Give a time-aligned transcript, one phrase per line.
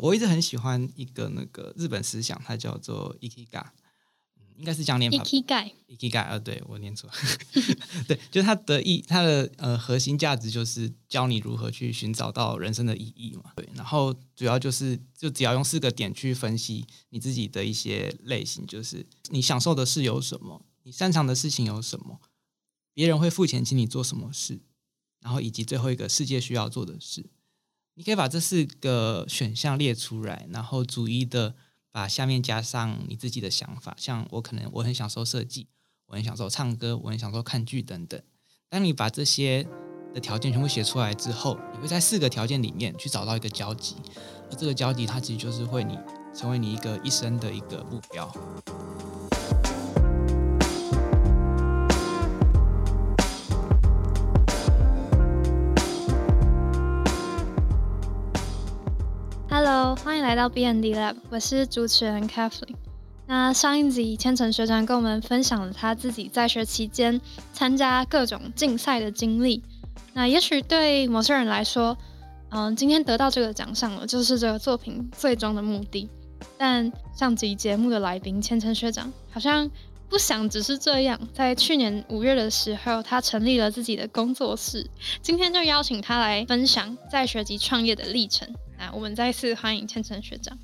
[0.00, 3.64] 我一直很喜欢一个那个日本思想，它叫做 ikiga，
[4.56, 5.16] 应该是这样念法。
[5.24, 7.08] ikiga ikiga，呃，对我念错，
[8.06, 13.52] 对，就是它的意，它的呃核心价值就是教你如何去寻找到人生的意义嘛。
[13.56, 22.20] 对，然后主要就是就只要用四个点去分析你自己的一些类型，就是你享受的事有什么，你擅长的事情有什么，
[22.92, 24.60] 别人会付钱请你做什么事，
[25.22, 27.30] 然后以及最后一个世界需要做的事。
[27.98, 31.56] 你可以把这四个选项列出来，然后逐一的
[31.90, 33.92] 把下面加上你自己的想法。
[33.98, 35.66] 像我可能我很享受设计，
[36.06, 38.22] 我很享受唱歌，我很享受看剧等等。
[38.68, 39.66] 当你把这些
[40.14, 43.96] 的条件全部写出来之后，你会在四个条件里面去找到一个交集，
[44.48, 45.98] 而这个交集它其实就是会你
[46.32, 48.32] 成为你一个一生的一个目标。
[60.04, 62.74] 欢迎来到 BND Lab，我是主持人 Kathleen。
[63.26, 67.20] 那上一集千层学长跟我们分享了他自己在学期间
[67.52, 69.62] 参加各种竞赛的经历。
[70.14, 71.96] 那也许对某些人来说，
[72.50, 76.08] 嗯，今天得到这个奖项了，就是这个作品最终的目的。
[76.56, 79.70] 但上集节目的来宾千层学长好像
[80.08, 81.20] 不想只是这样。
[81.34, 84.88] 在去年五月的时候，他成立了自己的工作室。
[85.20, 88.48] 今天就邀请他来分享在学籍创业的历程。
[88.78, 90.56] 那我们再次欢迎千层学长。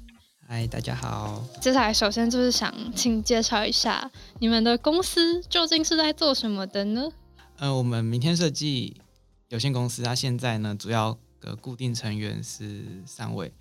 [0.46, 1.44] 嗨，大家好。
[1.60, 7.10] 接下来，首先就是想请介绍一下你们的公司究竟是在做什么的呢？
[7.56, 8.96] 呃，我们明天设计
[9.48, 13.52] 有限公司，它现在呢主要的固定成员是三位。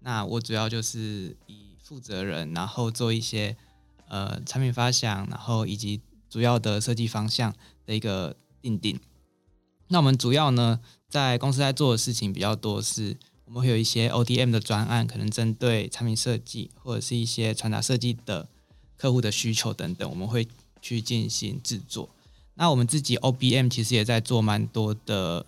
[0.00, 3.56] 那我主要就是以负责人，然后做一些
[4.08, 7.54] 呃产品发想，然后以及主要的设计方向
[7.86, 8.98] 的一个定定。
[9.86, 13.16] 那我们主要呢在公司在做的事情比较多是。
[13.50, 18.48] 我们会有一些 ODM 的专案，可能针对产品设计或者是一些传达设计的
[18.96, 20.46] 客户的需求等等，我们会
[20.80, 22.08] 去进行制作。
[22.54, 25.44] 那我们自己 OBM 其实也在做蛮多的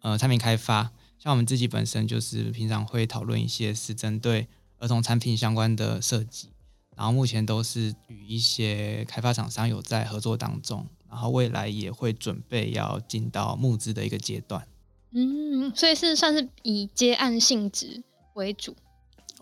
[0.00, 4.46] 呃产品开发，像我们自己本身就是平常会讨论一些是针对
[4.78, 6.48] 儿童产品相关的设计，
[6.94, 14.66] 然后目前都是与一些开发厂商有在合作当中，然后未来也会准备要进到募资的一个阶段。
[15.12, 18.02] 嗯，所以是算是以接案性质
[18.34, 18.76] 为主。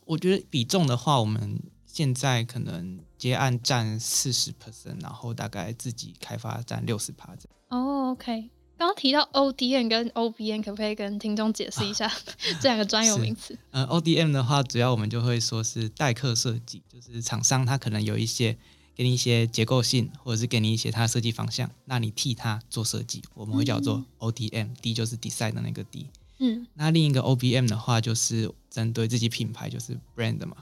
[0.04, 7.44] 我觉得比重的话，我们现在可能接案占四十 percent，然后大概自己开发占六十 percent。
[7.68, 8.50] 哦，OK。
[8.78, 12.10] 刚刚提到 ODM 跟 OBN，可不可以跟听众解释一下
[12.62, 13.58] 这两个专有名词？
[13.72, 18.56] 呃，ODM 的话，主要我们就会说是代客设计，就是厂商他可能有一些。
[18.98, 26.08] 给你一些结构性，或者是给你一些它的设计方向，那你替它做设计，我们会叫做 ODM，D 就是 design 的那个 D。
[26.40, 30.56] 嗯，那另一个 OBM 的话，就是针对自己品牌，就是 brand 嘛。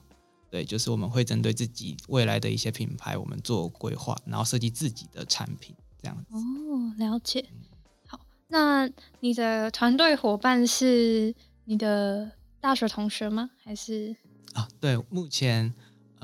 [0.50, 6.36] 对，就是我们会针对自己未来的一些品牌，我们做规划，然后设计自己的产品，这样子。
[6.36, 7.42] 哦，了解。
[8.06, 8.86] 好，那
[9.20, 12.30] 你的团队伙伴是你的
[12.60, 13.48] 大学同学吗？
[13.64, 14.14] 还是？
[14.52, 15.72] 啊，对，目前。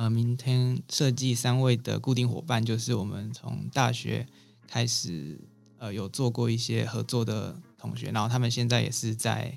[0.02, 4.26] 呃，明天设计三位的固定伙伴就是我们从大学
[4.66, 5.38] 开始
[5.78, 9.56] 呃有做过一些合作的同学，然后他们现在也是在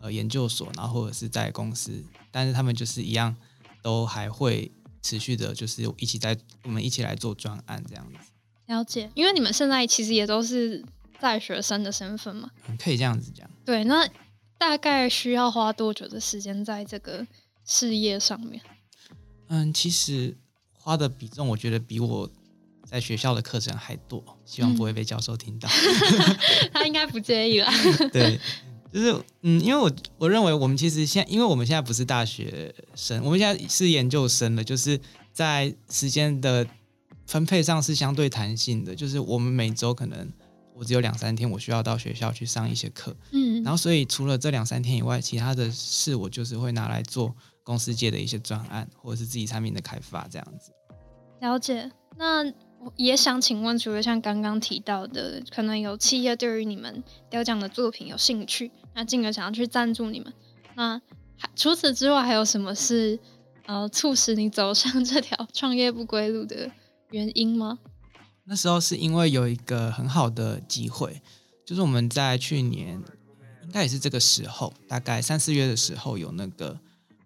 [0.00, 3.36] 呃研究所，然后或者是在公司，但是他们就是一样
[3.82, 4.72] 都还会
[5.02, 8.32] 持续的，就是一起在我们一起来做专案这样子。
[8.68, 10.82] 了解，因为你们现在其实也都是
[11.20, 13.46] 在学生的身份嘛，可以这样子讲。
[13.66, 14.08] 对，那
[14.56, 17.26] 大概需要花多久的时间在这个
[17.66, 18.58] 事业上面？
[19.54, 20.34] 嗯，其实
[20.72, 22.30] 花的比重，我觉得比我
[22.86, 24.24] 在学校的课程还多。
[24.46, 25.68] 希望不会被教授听到，
[26.72, 27.70] 他应该不介意啦。
[28.10, 28.40] 对，
[28.90, 34.98] 就是嗯，因为我我认为我们其实现，因为我们现在不是大学生，我们现在是研究生了，就是
[35.34, 36.66] 在时间的
[37.26, 38.94] 分配上是相对弹性的。
[38.94, 40.32] 就是我们每周可能
[40.74, 47.34] 我只有两三天，我需要到学校去上一些课，嗯，然后所以除了这两三天以外，其他的事我就是会拿来做。
[47.64, 50.72] 公司界的一些专案，或者是自己产品的开发，这样子。
[51.40, 51.90] 了解。
[52.18, 52.44] 那
[52.78, 60.32] 我也想请问，除了像刚刚提到的，可能有企业对于你们雕奖的作品有兴趣，那进而想要去赞助你们，
[60.74, 61.00] 那
[61.36, 63.18] 还除此之外，还有什么是
[63.64, 66.70] 呃促使你走上这条创业不归路的
[67.10, 67.78] 原因吗？
[68.44, 71.22] 那时候是因为有一个很好的机会，
[71.64, 73.02] 就是我们在去年
[73.62, 76.78] 应该也是这个时候，大概三四月的时候有那个。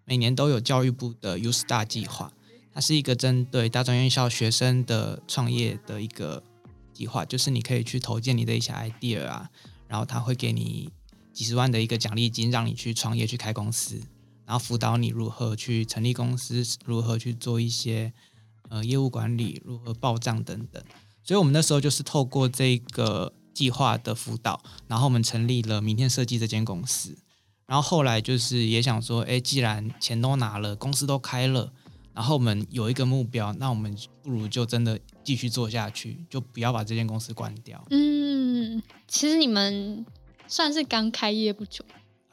[0.09, 2.31] 每年都有教育部的 U Star 计划，
[2.73, 6.41] 它是一个针对大专院校学生的创业的一个
[6.93, 9.49] 计划，就是你可以去投建你的一些 idea 啊，
[9.85, 10.89] 然后他会给你
[11.33, 13.99] 几十万的一个奖励金，让你去创业去开公司，
[14.45, 18.13] 然后辅导你如何去成立公司，如何去做一些
[18.69, 20.81] 呃业务管理，如何报账等等。
[21.21, 27.17] 所以我们那时候就是透过这个计划的辅导，然后我们成立了明天设计这间公司。
[27.67, 31.71] 然后后来就是也想说，哎，既然钱都拿了，公司都开了，
[32.13, 37.83] 然后我们有一个目标，那我们不如就真的继续做下去，就不要把这间公司关掉。
[37.89, 40.05] 嗯，其实你们
[40.47, 41.83] 算是刚开业不久。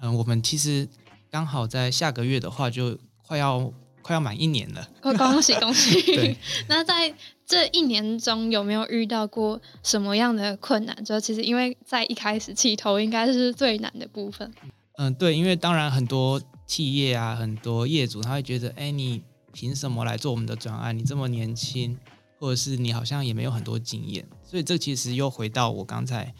[0.00, 0.88] 嗯，我们其实
[1.30, 2.96] 刚好在下个月的话，就
[3.26, 3.72] 快要
[4.02, 4.88] 快要满一年了。
[5.00, 6.00] 恭喜恭喜！
[6.14, 6.36] 对。
[6.68, 7.12] 那在
[7.44, 11.04] 这一年中有没有遇到过什么样的困难？
[11.04, 14.52] 就其实因为在一开始起头应该是最难的部分。
[14.96, 20.96] 嗯，对，因为当然很多企业啊，很多业主他会觉得，哎，你凭什么来做我们的专案？
[20.96, 21.98] 你这么年轻，
[22.38, 26.32] 或者是你好像也没有很多经验，所以这其实又回到我刚才，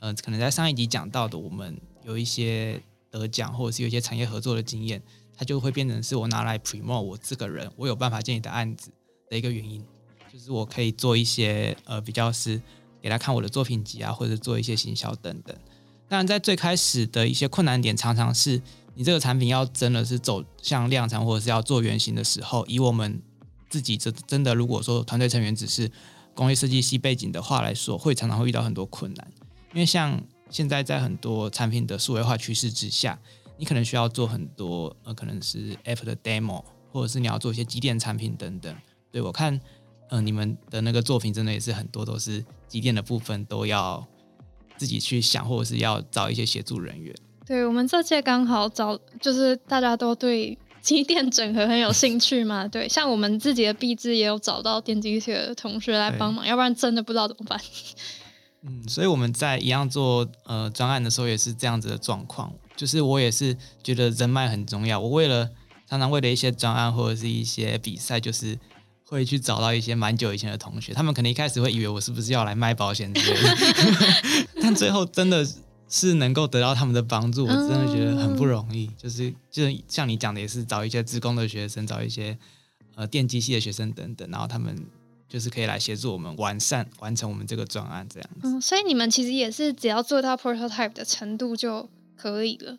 [0.00, 5.02] 呃，可能在上一集讲到的，我们有一些得奖或者是有一些产业合作的经验，
[5.36, 8.90] 它就会变成是我拿来 promote 我这个人，我有办法接你的案子
[9.28, 9.84] 的一个原因，
[10.32, 12.60] 就是我可以做一些呃比较是
[13.02, 15.54] 给他看我的作品集啊，或者做一些行销等等。
[16.08, 18.62] 当然，在最开始的一些困难点，常常是
[18.94, 23.20] 你这个产品要真的是走向量产，或者是要做原型的时候，以我们
[23.68, 25.90] 自己真真的，如果说团队成员只是
[26.34, 29.30] 工业设计系背景的话来说，会常常会遇到很多困难。
[29.74, 30.18] 因为像
[30.48, 33.18] 现在在很多产品的数位化趋势之下，
[33.58, 38.74] 你可能需要做很多呃，可能是 App 的 demo，或者是你要做一些机电产品等等。
[39.12, 39.60] 对我看，
[40.08, 44.06] 嗯，你们的那个作品真的也是很多都是机电的部分都要。
[44.78, 47.14] 自己去想，或者是要找一些协助人员。
[47.44, 52.68] 对我们这届刚好找，就是大家都对机电整合很有兴趣嘛。
[52.68, 57.60] 对，像我们自己的毕制也有找到电机系的同学来帮忙，要不然真的不知道怎么办。
[58.62, 65.00] 嗯，所以我们在一样做呃专案的时候也是这样子的状况，就是我也是觉得人脉很重要。
[65.00, 65.48] 我为了
[65.88, 68.58] 常常为了一些专案或者是一些比赛，就是。
[69.08, 75.48] 会去找到一些蛮久以前的同学，他们可能一开始会以为我是不是要来卖保险之类的， 但最后真的
[75.88, 78.86] 是能够得到他们的帮助，我真的觉得很不容易。
[78.98, 82.36] 就是就是像你讲的，也是找一些职工的学生，找一些
[82.96, 84.76] 呃电机系的学生等等，然后他们
[85.26, 88.40] 就是可以来协助我们完善完成我们这个专案这样子。
[88.42, 92.76] 嗯，所以你们其实也是只要做到 prototype 的程度就可以了。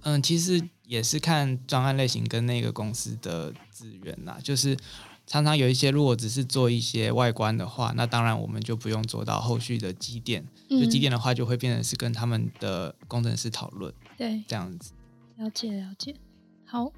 [0.00, 4.76] 嗯，其实也是看专案类型跟那个公司的资源啦，就是。
[5.24, 10.44] 常常有一些，如果只是做一些外观的话，那当然我们就不用做到后续的机电。
[10.68, 13.92] 就机电的话，就会变成是跟他们的工程师讨论。
[14.18, 14.92] 对，这样子。
[15.36, 16.16] 了解了解。
[16.66, 16.92] 好，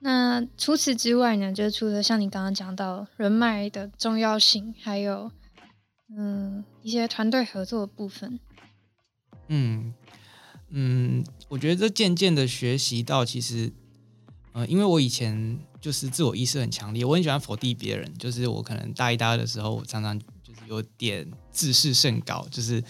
[0.00, 1.52] 那除此之外呢？
[1.52, 5.30] 就是除了像你刚刚讲到人脉的重要性，还有
[6.16, 8.38] 嗯一些团队合作的部分。
[9.48, 9.92] 嗯
[10.70, 13.72] 嗯，我觉得这渐渐的学习到，其实，
[14.52, 15.58] 呃，因为我以前。
[15.84, 18.10] 就是自我意识很强烈，我很喜欢否定别人。
[18.18, 22.46] 就是我可能大一、大二的时候，我常常就是有点自视甚高。
[22.50, 22.82] 就是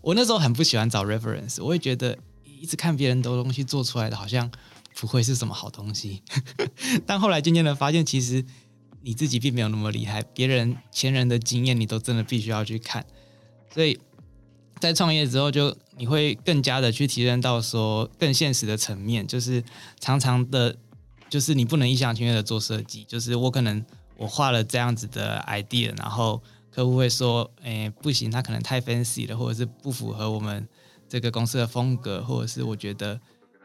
[0.00, 2.16] 我那时候很不喜欢找 reference，我会觉得
[2.58, 4.50] 一直看别人的东西做出来的，好像
[4.94, 6.22] 不会是什么好东西。
[7.04, 8.42] 但后来渐渐的发现，其实
[9.02, 13.04] 你自己并没有那么厉害，别人前人的经验你都真的必须要去看。
[13.74, 13.98] 所以
[14.80, 19.62] 在创业之后，就你会更加的去提升到说更现实的层面，就是
[20.00, 20.78] 常常的。
[21.28, 23.84] 就是你不能一厢情愿的做设计，就是我可能
[24.16, 30.66] 我画了这样子的 idea，然后客户会说，哎，不行，它可能太 fancy 了，或者是不符合我们
[31.08, 33.20] 这个公司的风格，或者是我觉得，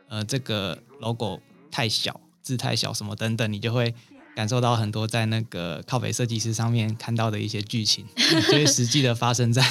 [0.10, 1.40] 呃，这个 logo
[1.72, 3.94] 太小，字太小，什么等等，你就会
[4.36, 8.06] 感受到很多在那个靠北设计师上面看到的一些剧情，
[8.52, 9.64] 就会实际的发生 在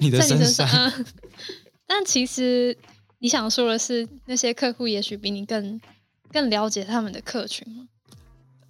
[0.00, 0.68] 你的身上。
[1.86, 2.76] 但其实
[3.18, 5.80] 你想说的是，那些客户也许比你更。
[6.32, 7.88] 更了解他们的客群吗？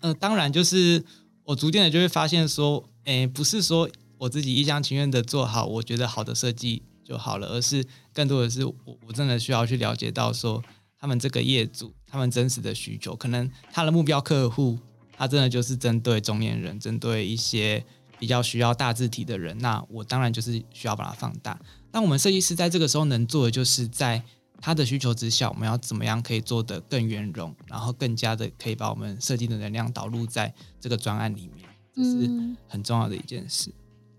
[0.00, 1.04] 嗯，当然，就是
[1.44, 3.88] 我逐渐的就会发现说，诶，不是说
[4.18, 8.74] 我自己一厢情愿的做好，我觉得好的设计就好了，而是更多的是我
[9.06, 10.62] 我真的需要去了解到说，
[10.98, 14.78] 他们这个业主他们真实的需求，可能他的目标客户
[15.16, 17.84] 他真的就是针对中年人，针对一些
[18.18, 21.58] 比较需要大字体的人，那我当然就是需要把它放大。
[21.92, 24.22] 那我们设计师在这个时候能做的，就是在
[24.60, 32.30] 他的需求之下，我们要怎么样可以做得更圆融，然后更加的可以把我们设计的能量导入在这个专案里面，这是
[32.68, 33.72] 很重要的一件事。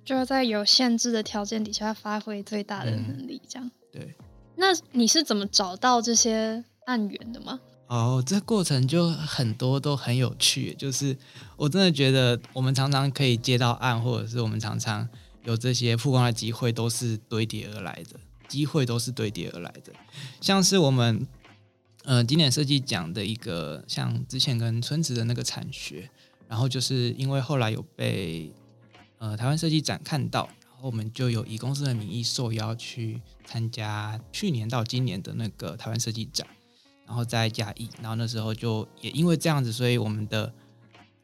[0.04, 3.72] 就要在有限制的条件底下发挥最大的能力，这样。
[3.92, 4.16] 对。
[4.56, 7.60] 那你是怎么找到这些案源的吗？
[7.88, 11.18] 哦，这过程就很多都很有趣，就是
[11.56, 15.08] 我真的觉得我们常常可以接到案，或者是我们常常
[15.44, 18.20] 有这些曝光的机会，都是堆叠而来的。
[18.52, 19.94] 机会都是堆叠而来的，
[20.42, 21.26] 像是我们
[22.04, 26.10] 呃经典设计奖的一个像之前跟村子的那个产学，
[26.50, 28.52] 然后就是因为后来有被
[29.20, 36.46] 呃台湾设计展看到，然后我们就有以公司的名义受邀去参加去年到今年的那个台湾设计展，
[37.08, 40.54] 然后在嘉义，然后那时候就也因为这样子，所以我们的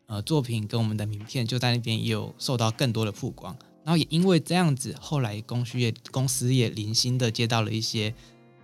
[0.05, 3.57] 呃作品跟我们的名片就在那边也有受到更多的曝光。
[3.87, 8.13] 然后也因为这样子，后来公司也公司也零星的接到了一些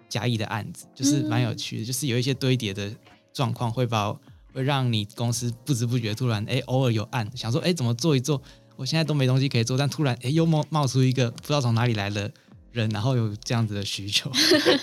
[0.09, 2.93] 甲乙的案子，就是蛮有趣的，就是有一些堆叠的
[3.31, 4.11] 状况，会把
[4.53, 8.41] 会让你公司不知不觉突然哎偶尔有案，想说哎怎么做一做，
[8.75, 12.29] 我现在都没东西可以做，但突然哎又冒冒出一个不知道从哪里来的
[12.73, 14.29] 人，然后有这样子的需求。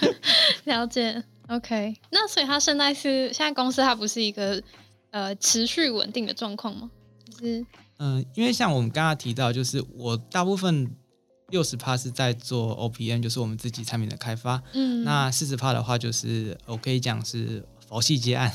[0.65, 1.95] 了解，OK。
[2.11, 4.63] 那所以他现在是现在公司它不是一个
[5.11, 6.91] 呃持续稳定的状况吗？
[7.39, 7.67] 是。
[8.01, 10.91] 嗯，因为像我们刚刚提到，就是我大部分
[11.51, 14.63] 六十趴是在做 OPM，就是我们自己产品的开发。
[14.73, 18.51] 嗯，那四十趴的话，就是我可以讲是佛系接案。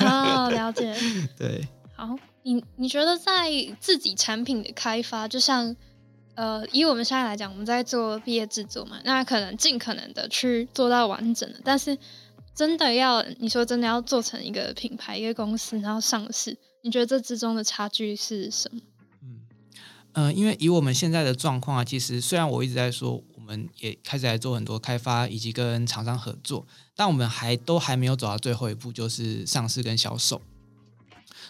[0.00, 0.94] 哦，了解。
[1.36, 1.66] 对。
[1.96, 5.74] 好，你你觉得在自己产品的开发，就像
[6.36, 11.98] 呃，以我们现在来讲，我们在做毕业制作嘛，那可能尽可能的去做到完整的，但是
[12.54, 16.56] 真的要你说真的要做成一个品牌、一个公司，然后上市。
[16.84, 18.82] 你觉得这之中的差距是什么？
[19.22, 19.40] 嗯，
[20.12, 30.42] 呃，因为以我们现在的状况啊，其实虽然我一直在说，我们也开始来做很多开发以及跟厂商合作，但我们还都还没有走到最后一步，就是上市跟销售。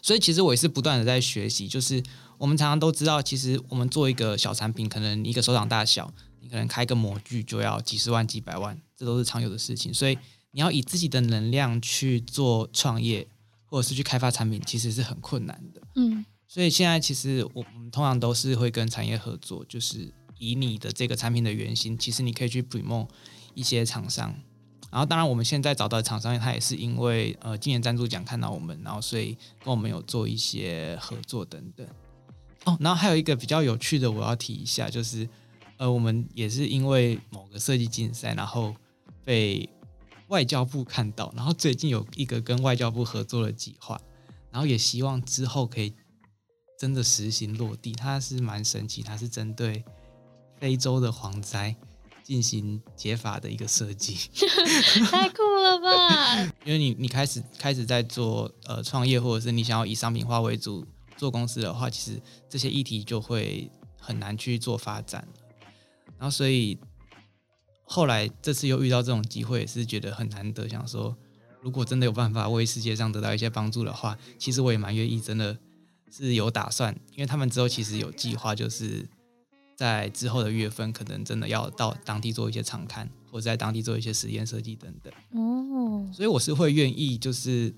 [0.00, 2.00] 所以其实我也是不断的在学习，就是
[2.38, 9.92] 我们常常都知道，其实我们做一个小产品，可能一个手掌大小，你可能开个模具就要几十万、几百万，这都是常有的事情。
[9.92, 10.16] 所以
[10.52, 13.26] 你要以自己的能量去做创业。
[13.74, 15.82] 或者是去开发产品，其实是很困难的。
[15.96, 23.08] 嗯，所以现在其实我们通常都是会跟产业合作，就是以你的这个产品的原型，其实你可以去 promote
[23.52, 24.32] 一些厂商。
[24.92, 31.84] 然后，当然我们现在找到的厂商，他也是因为呃今年赞助奖看到我们，然后所以跟我们有做一些合作等等。
[32.66, 35.28] 哦，然后还有一个比较有趣的，我要提一下，就是
[35.78, 38.72] 呃我们也是因为某个设计竞赛，然后
[39.24, 39.68] 被。
[40.34, 44.00] 外交部看到，然后最近有一个跟外交部合作的计划，
[44.50, 45.94] 然后也希望之后可以
[46.76, 47.92] 真的实行落地。
[47.92, 49.84] 它是蛮神奇，它是针对
[50.58, 51.76] 非洲的蝗灾
[52.24, 54.28] 进行解法的一个设计，
[55.08, 56.42] 太酷了吧！
[56.66, 60.84] 因为你你开始开始在做呃创业，或者是你想要以商品化为主
[61.16, 65.24] 做公司的话，其实这些议题就会很难去做发展
[66.18, 66.76] 然后所以。
[67.84, 70.68] 后来这次又遇到这种机会，也是觉得很难得。
[70.68, 71.16] 想说，
[71.60, 75.56] 如果真的有办法为世界上得到一些帮助的话，其实我也蛮愿意，真的
[76.10, 76.94] 是有打算。
[77.12, 79.06] 因为他们之后其实有计划，就是
[79.76, 85.12] 在之后的月份，可能真的要到当地做一些常看，或者在当地做一些实验设计等等。
[85.38, 87.74] 哦，所以我是会愿意，就是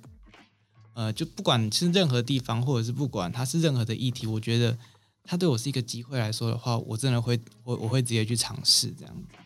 [0.95, 4.79] 呃，就不管是任何地方，或者是不管它是任何的议题，我觉得
[5.25, 9.39] 它对我是一个机会来说的话，我真的会，我我会直接去尝试这样子。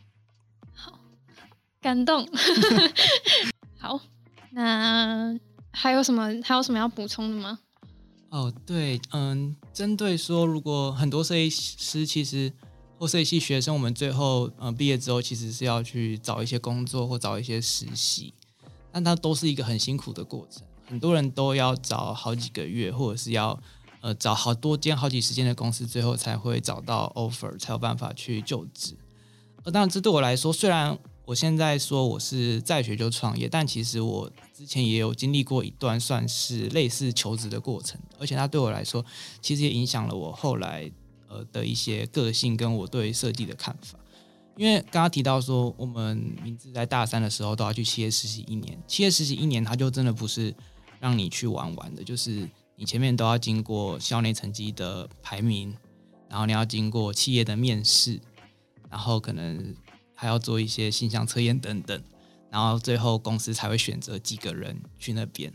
[1.80, 2.28] 感动，
[3.78, 3.98] 好，
[4.52, 5.34] 那
[5.72, 7.58] 还有什么还有什么要补充的吗？
[8.28, 12.52] 哦，对，嗯，针对说，如果很多设计师其实
[12.98, 18.34] 或设计系学生，我们最后呃毕业之后，其实是要去找一些工作或找一些实习，
[18.92, 23.58] 但它都是一个很辛苦的过程，很多人都要找好几个月，或者是要
[24.02, 28.94] 呃找好多间好几十间的公司，最后才会找到 offer，才有办法去就职。
[29.64, 30.96] 呃，当然这对我来说，虽然
[31.30, 39.04] 我现在说我是在学就创业，但其实我之前也有经历过一段算是类似求职的过程，而且它对我来说，
[39.40, 40.90] 其实也影响了我后来
[41.28, 43.96] 呃的一些个性跟我对设计的看法。
[44.56, 50.52] 因为刚刚提到说，我们名字在大三的时候都要去企业实习一年，企业实习一年，它就真的不是
[50.98, 55.72] 让你去玩玩的，就是你前面都要经过校内成绩的排名，
[56.28, 58.20] 然后你要经过企业的面试，
[58.90, 59.76] 然后可能。
[60.20, 61.98] 还要做一些形象测验等等，
[62.50, 65.50] 然后最后公司才会选择几个人去那边。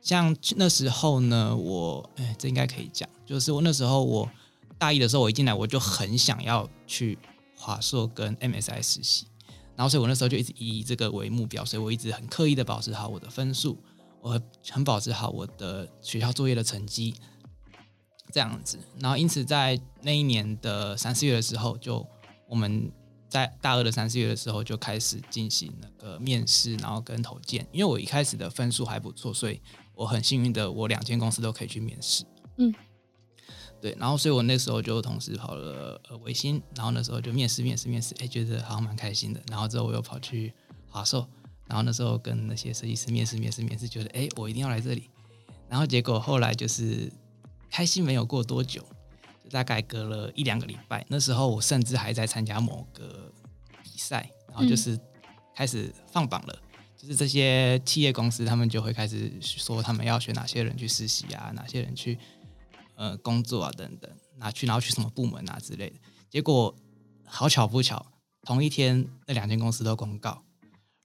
[0.00, 4.30] 像那时候呢，我哎，这应该可以讲，就是我那时候我
[4.78, 7.18] 大一的时候，我一进来我就很想要去
[7.56, 9.26] 华硕跟 MSI 实习，
[9.74, 13.76] 然后所以我那时候就一直以这个为目标，所以我一直很刻意的保持好我的分数，
[14.20, 17.12] 我很保持好我的学校作业的成绩，
[18.30, 18.78] 这样子。
[19.00, 22.06] 然后因此在那一年的三四月的时候，就
[22.48, 22.88] 我们。
[23.36, 27.66] 在大二的三四月的时候就开始进行那个面试，然后跟投件。
[27.70, 29.60] 因为我一开始的分数还不错，所以
[29.94, 32.24] 我很幸运的，我两间公司都可以去面试。
[32.56, 32.74] 嗯，
[33.78, 39.42] 对，然后所以我那时候就同时跑了呃维新，然后那时候就面试面试面试，哎，觉得好像蛮开心的。
[39.50, 40.54] 然后之后我又跑去
[40.88, 41.28] 华硕，
[41.66, 45.10] 然后那时候跟那些设计师面试、面试、面试，觉得哎，我一定要来这里。
[45.68, 47.12] 然后结果后来就是
[47.70, 48.86] 开心没有过多久，就
[49.50, 53.32] 大概隔了一两个礼拜，那时候我甚至还在参加某个
[53.82, 54.98] 比赛，然后就是
[55.54, 56.58] 开始放榜了。
[56.96, 62.18] 就是这些企业公司，他们就会开始说他们要选哪些人去实习啊，哪些人去
[62.94, 65.96] 呃工作啊等等，哪去然后去什么部门啊之类的。
[66.30, 66.74] 结果
[67.26, 68.04] 好巧不巧，
[68.42, 70.42] 同一天那两间公司都公告，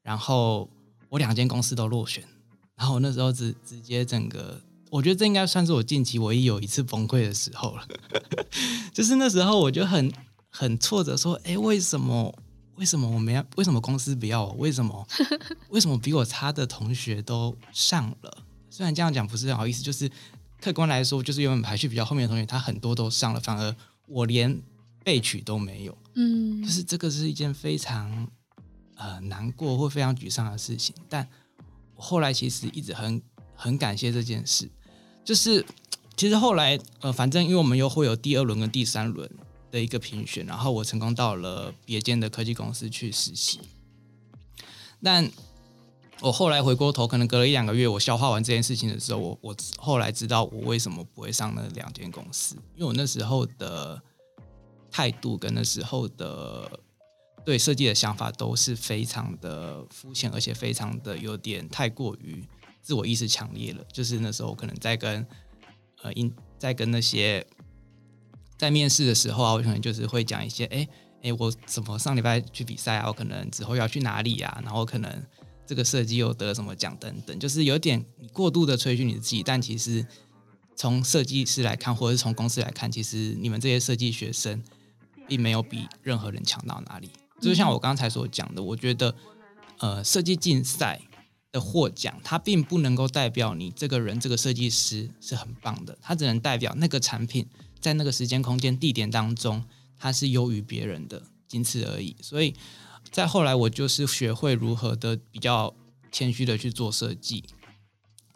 [0.01, 0.69] 然后
[1.10, 2.24] 我两间公司都落选，
[2.75, 7.88] 然后我那时候直直接整个，我觉得这应该算是我近期唯一有一次崩溃的时候了。
[8.93, 10.12] 就是那时候我就很
[10.50, 12.38] 很挫折，说，哎，为什么？
[12.75, 13.45] 为什么我们要？
[13.55, 14.51] 为什么公司不要我？
[14.53, 15.07] 为什么？
[15.71, 18.43] 为什么比我差的同学都上了？
[18.69, 20.12] 虽然这样讲不是很好意思，就是
[20.60, 23.74] 客观来说，就是原本排序比较后面的同学，他很多都上了，反而
[24.07, 24.62] 我连
[25.05, 25.98] 备取都没有。
[26.15, 28.27] 嗯，就是这个是一件非常
[28.95, 30.93] 呃难过或非常沮丧的事情。
[31.07, 31.25] 但
[31.95, 33.21] 我后来其实一直很
[33.55, 34.69] 很感谢这件事，
[35.24, 35.66] 就是
[36.18, 39.30] 其实后来呃，反正因为我们又会有第二轮跟第三轮。
[39.72, 43.62] 的一个评选，然后我成功到了别间的科技公司去实习。
[45.01, 45.32] 但
[46.20, 54.01] 我后来回过头，可能隔了一两个月，我消化完这件事情的时候，我我 后来知道我为什么不会上那两间公司，因为我那时候的
[54.92, 56.70] 态度跟那时候的
[57.46, 62.44] 对设计的想法都是非常的肤浅，而且非常的有点太过于
[62.82, 63.84] 自我意识强烈了。
[63.92, 65.26] 就是那时候可能在跟
[66.02, 67.46] 呃，因在跟那些。
[68.58, 70.88] 在面试的时候啊，我可能就是会讲一些，哎
[71.24, 73.08] 哎，我怎么上礼拜去比赛啊？
[73.08, 74.62] 我可能之后要去哪里啊？
[74.64, 75.12] 然后可能
[75.66, 79.42] 这个设计又得了什么奖等等，就是有点过度的吹嘘你自己。
[79.42, 80.06] 但其实
[80.76, 84.62] 从设计师来看，或者是从公司来看，其实你们这些设计学生
[85.28, 87.10] 并没有比任何人强到哪里。
[87.42, 89.16] 就像我刚才所讲的，我觉得
[89.80, 91.02] 呃，设计竞赛
[91.51, 97.48] 的获奖，它并不能够代表你这个人这个设计师是很棒的，它只能代表那个产品。
[97.79, 99.63] 在那个时间、空间、地点当中，
[99.97, 102.15] 它是优于别人的，仅此而已。
[102.21, 102.54] 所以，
[103.12, 105.73] 在后来，我就是学会如何的比较
[106.12, 107.43] 谦虚的去做设计，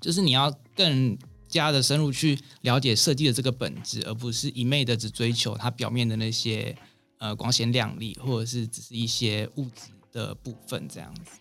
[0.02, 1.16] 就是你要更
[1.48, 6.76] 加的深入去了解设计的这个本质，而不是一昧的只追求它表面的那些
[7.20, 11.32] 呃光鲜亮丽，或者是只是一些物质的部分这样子。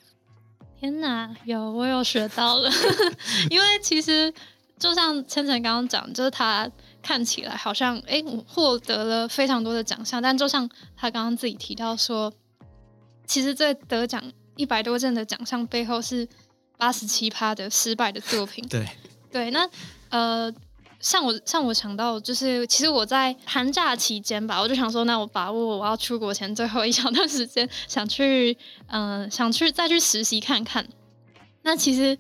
[0.85, 2.71] 天哪，有我有学到了，
[3.51, 4.33] 因为其实
[4.79, 6.71] 就像千层刚刚讲，就是他。
[7.07, 10.67] 看起来好像哎，我获得了非常多的奖项，但就像
[10.97, 12.33] 他刚刚自己提到说，
[13.27, 14.25] 其实这得奖
[14.57, 16.27] 一百多件的奖项背后是
[16.79, 18.67] 八十七趴的失败的作品。
[18.69, 18.89] 对
[19.31, 19.69] 对，那
[20.09, 20.51] 呃，
[21.05, 30.89] 像我像我想到就是，其实我在寒假期间吧，我就想说，那我把握我要出国前最后一小段时间，想去嗯，想去再去实习看看。
[31.63, 32.19] 那其实。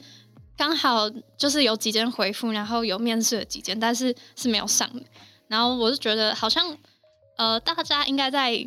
[0.57, 5.03] 刚好就是有几间回复，然后有面试了几间，但是是没有上的。
[5.49, 6.79] 然后我就觉得好像，
[7.37, 8.65] 呃，大家应该在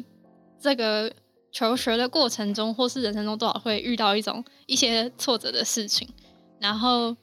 [0.59, 1.09] 这个
[1.49, 6.05] 求学的过程中，或是人生中多少会遇到一种一些挫折的事情。
[6.59, 7.15] 然后，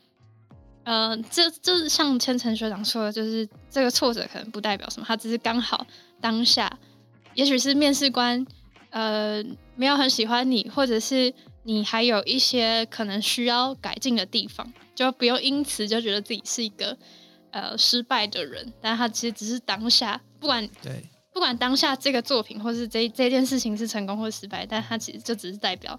[0.84, 5.86] 呃，这就是像千层学长说的，就是这个挫折可能不代表什么，他只是刚好
[6.20, 6.78] 当下，
[7.34, 8.46] 也许是面试官
[8.90, 9.42] 呃
[9.76, 11.34] 没有很喜欢你，或者是。
[11.66, 16.94] 你还有一些可能需要改进的地方，就不用因此就觉得自己是一个
[17.52, 18.70] 呃失败的人。
[18.82, 25.98] 但他其实只是当下，不管对，不管当下这个作品或是这这件事情是成功或失败，但他其实就只是代表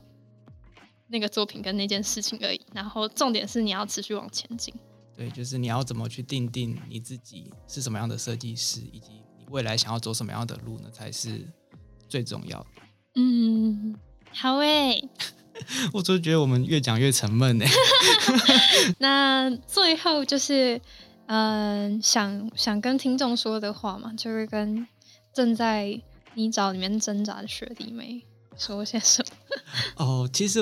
[1.07, 2.61] 那个作品跟那件事情而已。
[2.73, 4.73] 然后重点是你要持续往前进。
[5.15, 11.47] 对，就是你要怎么去定定你自己是什么样的设计师，以及你未来想要走什么样的路呢，才是
[12.09, 12.67] 最重要的。
[13.15, 13.95] 嗯，
[14.31, 15.09] 好诶。
[15.93, 17.65] 我就觉得我们越讲越沉闷呢。
[18.99, 20.81] 那最后就是，
[21.27, 24.85] 嗯，想想跟听众说的话嘛，就是跟
[25.33, 25.97] 正在
[26.33, 28.21] 泥沼里面挣扎的学弟妹
[28.57, 29.55] 说些什么。
[30.05, 30.59] 哦，其实，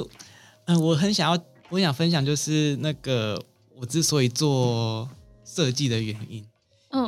[0.65, 3.41] 嗯，我很想要，我想分享就是那个
[3.75, 5.09] 我之所以做
[5.43, 6.45] 设计的原因，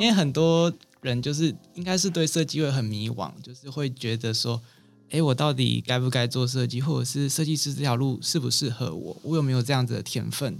[0.00, 4.60] 为很多人就是应该是对设计会很迷惘，就是会觉得说。
[5.10, 9.16] 哎，我到底该不该做设计，或者是设计师这条路适不适合我？
[9.22, 10.58] 我有没有这样子的天分？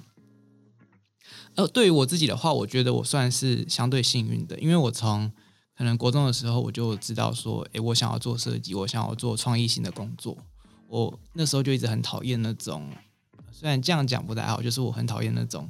[1.57, 5.33] 呃，对于我自己的话，我觉得我算是相对幸运的，因为我从
[5.77, 10.39] 可能国中的时候我就知道说，哎，我想要做设计，我想要做创意性的工作。
[10.89, 12.89] 我那时候就一直很讨厌那种，
[13.53, 15.69] 虽然这样讲不太好，就是我很讨厌那种。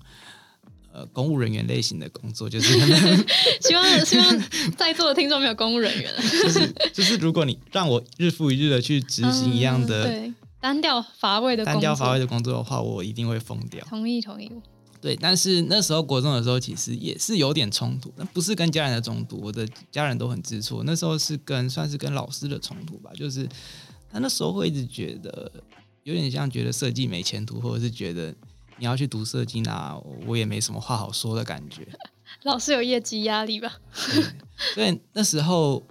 [0.92, 2.72] 呃，公务人员类型的工作就是，
[3.60, 4.42] 希望 希望
[4.78, 13.84] 在座的听众没有公务人员，就是就是，如果你让我日复一日的去执行一样的单调乏味的单调乏味的工作的话，我一定会疯掉。
[13.84, 14.50] 同意同意。
[14.98, 20.82] 对，但是那时候国中的时候，其实也是有点冲突，那不是跟家人的冲突，我的家人都很知错。
[20.84, 23.46] 那时候是跟算是跟老师的冲突吧，就是
[24.10, 25.50] 他那时候会一直觉得
[26.04, 28.34] 有点像觉得设计没前途，或者是觉得
[28.78, 31.86] 你要去读设计那我也没什么话好说的感觉。
[32.44, 33.72] 老师有业绩压力吧？
[34.74, 35.82] 所以那时候，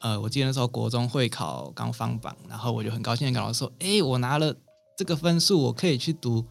[0.00, 4.54] 呃，我记得那时候国中会考刚放榜，然后我就很高兴的跟老师说：“哎，我拿了
[4.96, 6.44] 这个分数，我可以去读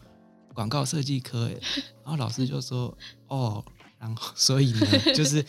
[0.54, 1.56] 广告设计科。”哎，
[2.04, 2.96] 然后老师就说
[3.28, 3.64] ：“哦，
[3.98, 5.44] 然后所以呢，就是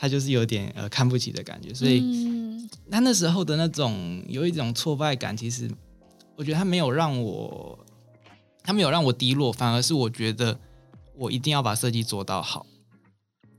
[0.00, 5.70] 他就是有点呃看不起的感觉。”所以，他那时候的那种有一种挫败感，其实
[6.36, 7.78] 我觉得他没有让我，
[8.62, 10.58] 他没有让我低落，反而是我觉得
[11.14, 12.64] 我一定要把设计做到好。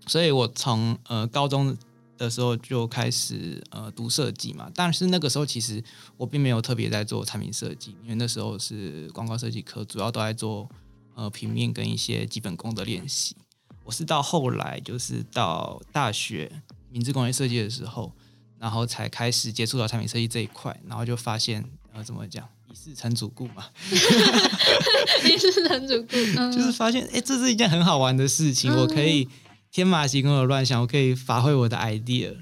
[0.08, 1.78] 所以我从呃高中
[2.18, 5.84] 的时候就开始呃读设计嘛，但是那个时候其实
[6.18, 10.68] 我并没有特别在做产品设计，因为那时候是广告设计科，主要都在做
[11.14, 13.36] 呃平面跟一些基本功的练习。
[13.84, 16.52] 我是到后来就是到大学
[16.90, 18.12] 明治工业设计的时候，
[18.60, 21.64] 然后才开始接触到产品设计这一块，然后就发现
[21.94, 26.16] 呃怎么讲一事成主顾嘛，一事成主顾，
[26.56, 29.28] 就是发现哎这是一件很好玩的事情，我可以。
[29.74, 32.36] 天马行空的乱想，我可以发挥我的 idea。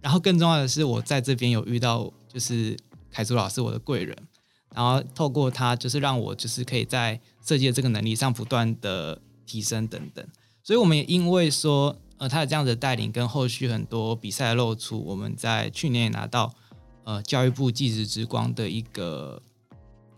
[0.00, 2.74] 然后更重要的是，我在这边有遇到就是
[3.10, 4.16] 凯祖老师，我的贵人。
[4.74, 10.26] 然后透过他，就是让我就是可以在设计的这个能力上不断的提升等等。
[10.62, 16.54] 所以我们也因为说，呃，他的这样的带领跟后续很多比赛露出，我们在去年也拿到
[17.04, 19.42] 呃教育部技职之光的一个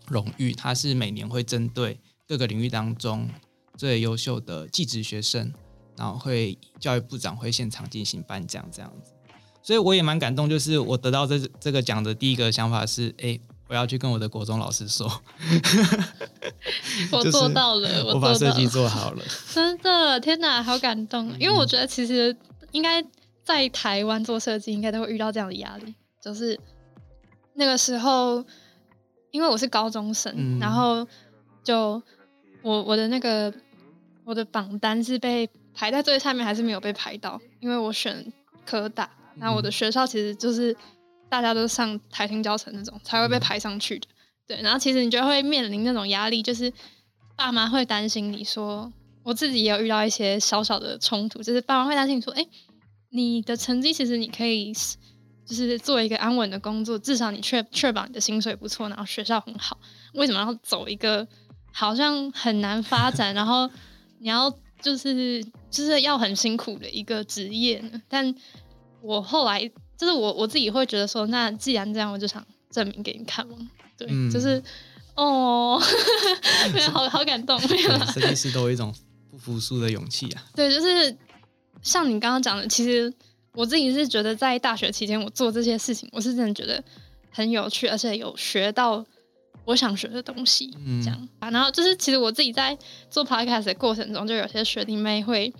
[0.07, 0.53] 荣誉。
[0.53, 3.29] 他是每年会针对各个领域当中
[3.77, 5.53] 最优秀的技职学生。
[5.97, 9.13] 然后会教育部长会现场进行颁奖这样子，
[9.63, 10.49] 所以我也蛮感动。
[10.49, 15.09] 就是我得到这这个奖的第一个想法是，哎，我要去跟我的国中老师说，
[17.11, 19.23] 我做到了， 我把设计做好了。
[19.53, 21.31] 真的，天哪，好感动！
[21.39, 22.35] 因为我觉得其实
[22.71, 23.03] 应该
[23.43, 25.93] 在台湾做设计，应该都会遇到这样的压力。
[26.21, 26.59] 就是
[27.53, 28.43] 那个时候，
[29.31, 31.07] 因为我是高中生，然后
[31.63, 32.01] 就
[32.61, 33.53] 我我的那个
[34.23, 35.49] 我的榜单是被。
[35.77, 38.31] 排在最下面还是没有被排到，因为我选
[38.65, 40.73] 科大，那我的学校其实就是
[41.27, 44.07] 大家都上台青教程那种才会被排上去的，
[44.47, 44.61] 对。
[44.61, 46.71] 然后其实你就会面临那种压力，就是
[47.35, 48.91] 爸妈会担心你说，
[49.23, 52.45] 我自己也有遇到一些小小的冲突，就是爸妈会担心你说，哎，
[53.09, 54.73] 你的成绩其实你可以
[55.45, 59.79] 就是做一个安稳的工作，至少你确确保你的薪水不错，然后学校很好，
[60.13, 61.27] 为什么要走一个
[61.71, 63.69] 好像很难发展，然后
[64.19, 68.33] 你要就是就是要很辛苦的一个职业呢，但
[69.01, 73.55] 我后来就是我我自己会觉得说，那既然这样，我就想证明给你看嘛。
[73.97, 74.61] 对，就是
[75.15, 75.81] 哦，
[76.91, 77.59] 好好感动。
[77.59, 78.93] 设计师都有一种
[79.31, 80.43] 不服输的勇气啊。
[80.55, 81.15] 对，就是
[81.81, 83.13] 像你刚刚讲的，其实
[83.53, 86.83] 我自己是觉得在大学期间我做这些事情，我是真的觉得
[87.31, 89.05] 很有趣，而且有学到。
[89.63, 92.77] 我想学的东西，嗯这样啊，然后就是其实我自己在
[93.09, 95.51] 做 podcast 的过程中，就有些学弟妹会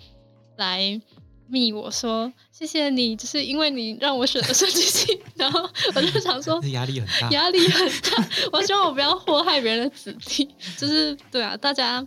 [0.58, 1.00] 来
[1.48, 5.20] 密我说：“谢谢你，就是因为你让我选了设计系。
[5.36, 8.28] ”然后我就想说，压力很大，压力很大。
[8.52, 12.00] 我希望我不要祸害别人的子弟，就是对啊，大家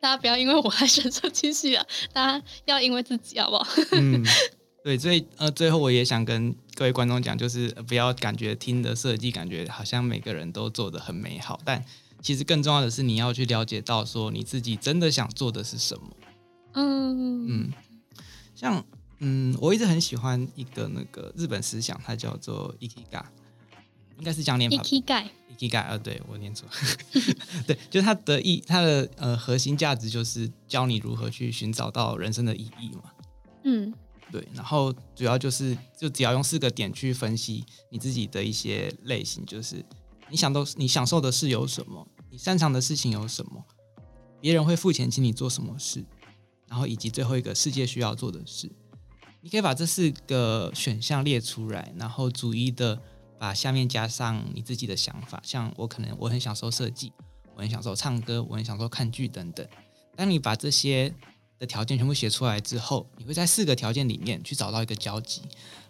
[0.00, 3.66] 大家不要因为我还选设计系啊，大家要因为自己好不好？
[3.92, 4.24] 嗯。
[4.84, 11.84] 对，所以呃，最后我也想跟各位观众讲，就是不要感觉听的设计，感觉好像每个人都做的很美好，但
[12.22, 16.02] 其实更重要的是，你要去了解到说你自己真的想做的是什么。
[16.74, 17.72] 嗯嗯，
[18.58, 18.84] 像
[19.20, 23.22] 嗯，我一直很喜欢一个那个日本思想，它叫做 ikigai，
[24.18, 26.68] 应该是这样念吧？ikigai，ikigai，呃，对我念错，
[27.68, 33.04] 对，就是它的意，它的呃核心价值就是教你如何去寻找到人生的意义嘛。
[33.62, 33.94] 嗯。
[34.32, 39.82] 对，然后主要就是，就只要用四个点去分析你自己的一些类型，就是
[40.28, 43.64] 你想都你享受的事有什么，你擅长的事情有什么，
[44.40, 46.04] 别人会付钱请你做什么事，
[46.68, 48.70] 然后以及最后一个世界需要做的事，
[49.40, 53.00] 你可以把这四个选项列出来，然后逐一的
[53.38, 55.40] 把下面加上你自己的想法。
[55.44, 57.12] 像我可能我很享受设计，
[57.54, 59.66] 我很享受唱歌，我很享受看剧等等。
[60.16, 61.14] 当你把这些
[61.58, 65.42] 的条件全部写出来之后，你会在四个条件里面去找到一个交集，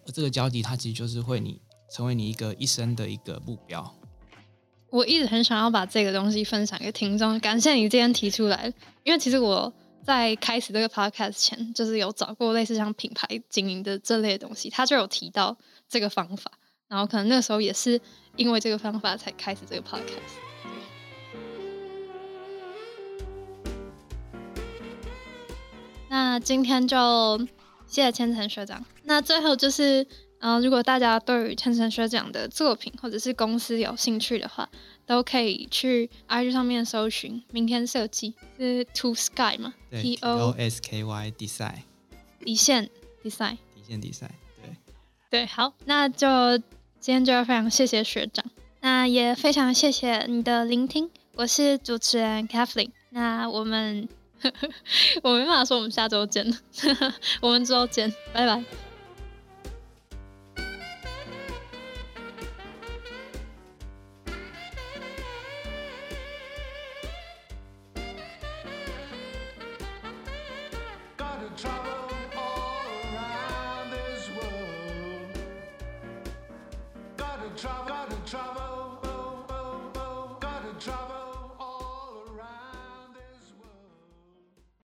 [0.06, 1.60] 而这个交集它其实就是会你
[1.90, 3.94] 成为你一个一生的一个目标。
[4.90, 8.72] 我一直很想要把这个东西分享给听众，感谢你今天提出来，
[9.04, 15.56] 因为其实我在开始这个 podcast 前，就是有找过类似像品牌经营的这类东西，他就有提到
[15.88, 16.50] 这个方法，
[16.88, 18.00] 然后可能那时候也是
[18.36, 20.08] 因为这个方法才开始这个 podcast。
[26.08, 27.38] 那今天就
[27.86, 28.82] 谢谢千层学长。
[29.02, 30.06] 那最后就是，
[30.40, 34.68] 嗯，如果大家对于千层学长的作品或者是公司有兴趣的话，
[35.06, 41.74] 都可以去 IG 上面搜寻“明天设计”是 To Sky 嘛？T O S K Y Design
[42.44, 42.88] 底线
[43.22, 44.30] Design 底线 Design
[44.62, 44.76] 对
[45.30, 46.58] 对，好，那就
[47.00, 48.44] 今天就要非常谢谢学长，
[48.80, 51.10] 那也非常谢谢你的聆听。
[51.34, 54.08] 我是主持人 Kathleen，那我们。
[55.24, 56.46] 我没办法说，我们下周见，
[57.42, 58.62] 我们之后见，拜拜。